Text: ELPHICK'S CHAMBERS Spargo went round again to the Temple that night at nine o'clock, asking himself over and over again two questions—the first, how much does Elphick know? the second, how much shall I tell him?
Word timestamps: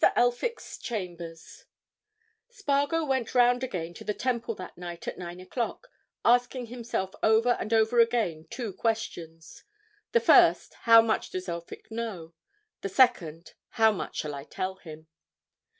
ELPHICK'S 0.15 0.79
CHAMBERS 0.79 1.65
Spargo 2.49 3.05
went 3.05 3.35
round 3.35 3.63
again 3.63 3.93
to 3.93 4.03
the 4.03 4.15
Temple 4.15 4.55
that 4.55 4.75
night 4.75 5.07
at 5.07 5.19
nine 5.19 5.39
o'clock, 5.39 5.89
asking 6.25 6.65
himself 6.65 7.13
over 7.21 7.51
and 7.59 7.71
over 7.71 7.99
again 7.99 8.47
two 8.49 8.73
questions—the 8.73 10.19
first, 10.19 10.73
how 10.89 11.03
much 11.03 11.29
does 11.29 11.47
Elphick 11.47 11.91
know? 11.91 12.33
the 12.81 12.89
second, 12.89 13.53
how 13.77 13.91
much 13.91 14.15
shall 14.15 14.33
I 14.33 14.43
tell 14.43 14.77
him? 14.77 15.05